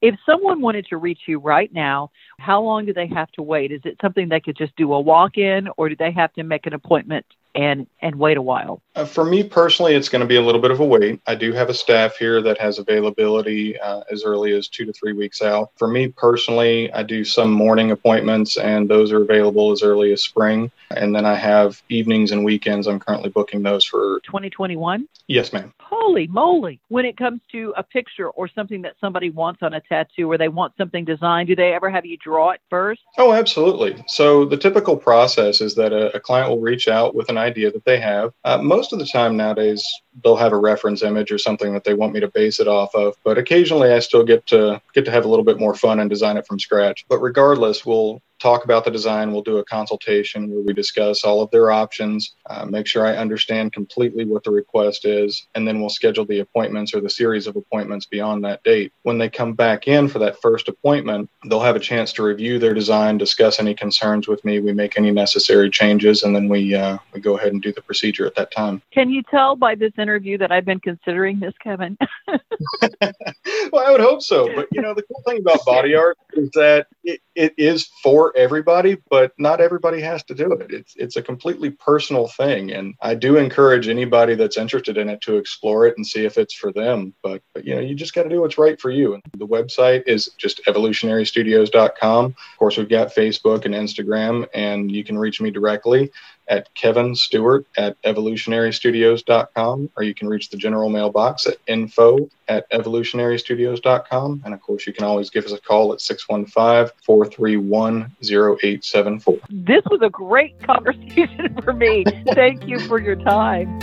If 0.00 0.14
someone 0.24 0.62
wanted 0.62 0.86
to 0.86 0.96
reach 0.96 1.20
you 1.26 1.38
right 1.38 1.70
now, 1.72 2.10
how 2.38 2.62
long 2.62 2.86
do 2.86 2.94
they 2.94 3.08
have 3.08 3.30
to 3.32 3.42
wait? 3.42 3.72
Is 3.72 3.82
it 3.84 3.98
something 4.00 4.26
they 4.26 4.40
could 4.40 4.56
just 4.56 4.74
do 4.76 4.94
a 4.94 5.00
walk 5.00 5.36
in, 5.36 5.68
or 5.76 5.90
do 5.90 5.96
they 5.96 6.12
have 6.12 6.32
to 6.32 6.44
make 6.44 6.66
an 6.66 6.72
appointment 6.72 7.26
and 7.54 7.86
and 8.00 8.16
wait 8.16 8.36
a 8.36 8.42
while? 8.42 8.82
Uh, 8.94 9.04
for 9.04 9.24
me 9.24 9.42
personally, 9.42 9.94
it's 9.94 10.08
going 10.08 10.20
to 10.20 10.26
be 10.26 10.36
a 10.36 10.42
little 10.42 10.60
bit 10.60 10.70
of 10.70 10.80
a 10.80 10.84
wait. 10.84 11.20
I 11.26 11.34
do 11.34 11.52
have 11.52 11.70
a 11.70 11.74
staff 11.74 12.16
here 12.16 12.42
that 12.42 12.58
has 12.58 12.78
availability 12.78 13.78
uh, 13.78 14.02
as 14.10 14.24
early 14.24 14.52
as 14.52 14.68
two 14.68 14.84
to 14.84 14.92
three 14.92 15.12
weeks 15.12 15.40
out. 15.40 15.70
For 15.76 15.88
me 15.88 16.08
personally, 16.08 16.92
I 16.92 17.02
do 17.02 17.24
some 17.24 17.50
morning 17.50 17.90
appointments, 17.90 18.58
and 18.58 18.88
those 18.88 19.12
are 19.12 19.22
available 19.22 19.72
as 19.72 19.82
early 19.82 20.12
as 20.12 20.22
spring. 20.22 20.70
And 20.90 21.14
then 21.14 21.24
I 21.24 21.36
have 21.36 21.82
evenings 21.88 22.32
and 22.32 22.44
weekends. 22.44 22.86
I'm 22.86 23.00
currently 23.00 23.30
booking 23.30 23.62
those 23.62 23.84
for 23.84 24.20
2021. 24.24 25.08
Yes, 25.26 25.52
ma'am. 25.52 25.72
Holy 25.80 26.26
moly! 26.26 26.80
When 26.88 27.04
it 27.04 27.16
comes 27.16 27.40
to 27.52 27.72
a 27.76 27.82
picture 27.82 28.28
or 28.28 28.48
something 28.48 28.82
that 28.82 28.96
somebody 29.00 29.30
wants 29.30 29.62
on 29.62 29.72
a 29.72 29.80
tattoo, 29.80 30.30
or 30.30 30.36
they 30.36 30.48
want 30.48 30.74
something 30.76 31.04
designed, 31.04 31.48
do 31.48 31.56
they 31.56 31.72
ever 31.72 31.88
have 31.88 32.04
you 32.04 32.18
draw 32.18 32.50
it 32.50 32.60
first? 32.68 33.00
Oh, 33.18 33.32
absolutely. 33.32 34.02
So 34.08 34.44
the 34.44 34.56
typical 34.56 34.96
process 34.96 35.60
is 35.60 35.74
that 35.76 35.92
a, 35.92 36.14
a 36.16 36.20
client 36.20 36.50
will 36.50 36.60
reach 36.60 36.88
out 36.88 37.14
with 37.14 37.28
an 37.28 37.38
idea 37.42 37.70
that 37.70 37.84
they 37.84 38.00
have. 38.00 38.32
Uh, 38.44 38.58
most 38.58 38.92
of 38.92 38.98
the 38.98 39.06
time 39.06 39.36
nowadays, 39.36 39.84
they'll 40.22 40.36
have 40.36 40.52
a 40.52 40.58
reference 40.58 41.02
image 41.02 41.30
or 41.30 41.38
something 41.38 41.72
that 41.72 41.84
they 41.84 41.94
want 41.94 42.12
me 42.12 42.20
to 42.20 42.28
base 42.28 42.60
it 42.60 42.68
off 42.68 42.94
of. 42.94 43.14
But 43.24 43.38
occasionally, 43.38 43.92
I 43.92 43.98
still 43.98 44.24
get 44.24 44.46
to 44.46 44.80
get 44.94 45.04
to 45.04 45.10
have 45.10 45.24
a 45.24 45.28
little 45.28 45.44
bit 45.44 45.58
more 45.58 45.74
fun 45.74 46.00
and 46.00 46.08
design 46.08 46.36
it 46.36 46.46
from 46.46 46.58
scratch. 46.58 47.04
But 47.08 47.18
regardless, 47.18 47.84
we'll 47.84 48.22
talk 48.42 48.64
about 48.64 48.84
the 48.84 48.90
design. 48.90 49.32
We'll 49.32 49.42
do 49.42 49.58
a 49.58 49.64
consultation 49.64 50.50
where 50.50 50.60
we 50.60 50.72
discuss 50.72 51.22
all 51.22 51.42
of 51.42 51.50
their 51.52 51.70
options, 51.70 52.34
uh, 52.50 52.66
make 52.66 52.88
sure 52.88 53.06
I 53.06 53.16
understand 53.16 53.72
completely 53.72 54.24
what 54.24 54.42
the 54.42 54.50
request 54.50 55.04
is, 55.04 55.46
and 55.54 55.66
then 55.66 55.80
we'll 55.80 55.88
schedule 55.88 56.24
the 56.24 56.40
appointments 56.40 56.92
or 56.92 57.00
the 57.00 57.08
series 57.08 57.46
of 57.46 57.54
appointments 57.54 58.06
beyond 58.06 58.44
that 58.44 58.64
date. 58.64 58.92
When 59.04 59.18
they 59.18 59.28
come 59.28 59.52
back 59.52 59.86
in 59.86 60.08
for 60.08 60.18
that 60.18 60.42
first 60.42 60.68
appointment, 60.68 61.30
they'll 61.48 61.60
have 61.60 61.76
a 61.76 61.80
chance 61.80 62.12
to 62.14 62.24
review 62.24 62.58
their 62.58 62.74
design, 62.74 63.16
discuss 63.16 63.60
any 63.60 63.74
concerns 63.74 64.26
with 64.26 64.44
me, 64.44 64.58
we 64.58 64.72
make 64.72 64.98
any 64.98 65.12
necessary 65.12 65.70
changes, 65.70 66.24
and 66.24 66.34
then 66.34 66.48
we 66.48 66.74
uh, 66.74 66.98
we 67.14 67.20
go 67.20 67.38
ahead 67.38 67.52
and 67.52 67.62
do 67.62 67.72
the 67.72 67.82
procedure 67.82 68.26
at 68.26 68.34
that 68.34 68.50
time. 68.50 68.82
Can 68.90 69.08
you 69.10 69.22
tell 69.22 69.54
by 69.54 69.76
this 69.76 69.92
interview 69.98 70.36
that 70.38 70.50
I've 70.50 70.64
been 70.64 70.80
considering 70.80 71.38
this, 71.38 71.54
Kevin? 71.62 71.96
well, 73.72 73.86
I 73.86 73.90
would 73.90 74.00
hope 74.00 74.22
so. 74.22 74.52
But 74.54 74.68
you 74.72 74.82
know, 74.82 74.94
the 74.94 75.02
cool 75.02 75.22
thing 75.26 75.38
about 75.38 75.64
body 75.64 75.94
art 75.96 76.18
is 76.34 76.50
that 76.54 76.86
it, 77.04 77.20
it 77.34 77.54
is 77.56 77.90
for 78.02 78.36
everybody, 78.36 78.96
but 79.10 79.32
not 79.38 79.60
everybody 79.60 80.00
has 80.00 80.22
to 80.24 80.34
do 80.34 80.52
it. 80.52 80.70
It's 80.70 80.94
it's 80.96 81.16
a 81.16 81.22
completely 81.22 81.70
personal 81.70 82.28
thing, 82.28 82.72
and 82.72 82.94
I 83.00 83.14
do 83.14 83.36
encourage 83.36 83.88
anybody 83.88 84.34
that's 84.34 84.56
interested 84.56 84.98
in 84.98 85.08
it 85.08 85.20
to 85.22 85.36
explore 85.36 85.86
it 85.86 85.96
and 85.96 86.06
see 86.06 86.24
if 86.24 86.38
it's 86.38 86.54
for 86.54 86.72
them. 86.72 87.14
But, 87.22 87.42
but 87.54 87.64
you 87.64 87.74
know, 87.74 87.80
you 87.80 87.94
just 87.94 88.14
got 88.14 88.24
to 88.24 88.28
do 88.28 88.40
what's 88.40 88.58
right 88.58 88.80
for 88.80 88.90
you. 88.90 89.14
And 89.14 89.22
the 89.36 89.46
website 89.46 90.04
is 90.06 90.30
just 90.38 90.64
evolutionarystudios.com. 90.66 92.24
Of 92.24 92.58
course, 92.58 92.76
we've 92.76 92.88
got 92.88 93.14
Facebook 93.14 93.64
and 93.64 93.74
Instagram, 93.74 94.46
and 94.54 94.90
you 94.90 95.04
can 95.04 95.18
reach 95.18 95.40
me 95.40 95.50
directly 95.50 96.10
at 96.48 96.72
Kevin 96.74 97.14
Stewart 97.14 97.66
at 97.76 98.00
evolutionarystudios.com, 98.02 99.90
or 99.96 100.02
you 100.02 100.14
can 100.14 100.28
reach 100.28 100.50
the 100.50 100.56
general 100.56 100.88
mailbox 100.88 101.46
at 101.46 101.56
info 101.66 102.28
at 102.48 102.70
evolutionarystudios.com. 102.70 104.42
And 104.44 104.54
of 104.54 104.60
course, 104.60 104.86
you 104.86 104.92
can 104.92 105.04
always 105.04 105.30
give 105.30 105.44
us 105.44 105.52
a 105.52 105.60
call 105.60 105.92
at 105.92 106.00
615 106.00 106.92
431 107.04 108.10
0874. 108.22 109.38
This 109.50 109.82
was 109.90 110.00
a 110.02 110.10
great 110.10 110.60
conversation 110.62 111.56
for 111.64 111.72
me. 111.72 112.04
Thank 112.34 112.66
you 112.66 112.78
for 112.80 112.98
your 112.98 113.16
time. 113.16 113.78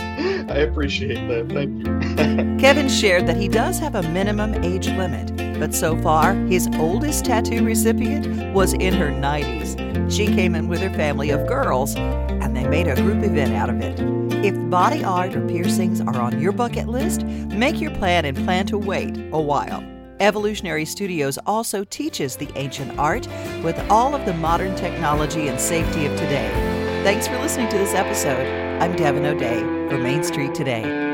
I 0.50 0.58
appreciate 0.58 1.26
that. 1.28 1.48
Thank 1.50 1.86
you. 1.86 2.56
Kevin 2.60 2.88
shared 2.88 3.26
that 3.26 3.36
he 3.36 3.48
does 3.48 3.78
have 3.78 3.94
a 3.94 4.02
minimum 4.02 4.54
age 4.62 4.88
limit 4.88 5.58
But 5.58 5.74
so 5.74 5.96
far, 6.02 6.34
his 6.34 6.68
oldest 6.74 7.24
tattoo 7.24 7.64
recipient 7.64 8.54
was 8.54 8.74
in 8.74 8.94
her 8.94 9.10
90s. 9.10 9.89
She 10.10 10.26
came 10.26 10.56
in 10.56 10.66
with 10.66 10.80
her 10.80 10.90
family 10.90 11.30
of 11.30 11.46
girls, 11.46 11.94
and 11.96 12.56
they 12.56 12.66
made 12.66 12.88
a 12.88 12.96
group 12.96 13.22
event 13.22 13.54
out 13.54 13.70
of 13.70 13.80
it. 13.80 13.98
If 14.44 14.56
body 14.68 15.04
art 15.04 15.36
or 15.36 15.46
piercings 15.46 16.00
are 16.00 16.20
on 16.20 16.40
your 16.40 16.50
bucket 16.52 16.88
list, 16.88 17.22
make 17.22 17.80
your 17.80 17.92
plan 17.92 18.24
and 18.24 18.36
plan 18.38 18.66
to 18.66 18.78
wait 18.78 19.16
a 19.32 19.40
while. 19.40 19.84
Evolutionary 20.18 20.84
Studios 20.84 21.38
also 21.46 21.84
teaches 21.84 22.36
the 22.36 22.50
ancient 22.56 22.98
art 22.98 23.26
with 23.62 23.78
all 23.88 24.14
of 24.14 24.26
the 24.26 24.34
modern 24.34 24.74
technology 24.76 25.48
and 25.48 25.60
safety 25.60 26.06
of 26.06 26.12
today. 26.18 26.50
Thanks 27.04 27.26
for 27.26 27.38
listening 27.38 27.68
to 27.70 27.78
this 27.78 27.94
episode. 27.94 28.46
I'm 28.82 28.96
Devin 28.96 29.24
O'Day 29.24 29.60
for 29.88 29.96
Main 29.96 30.24
Street 30.24 30.54
Today. 30.54 31.09